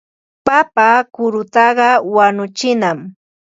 Papa 0.45 0.87
kurutaqa 1.13 1.89
wañuchinam. 2.15 2.97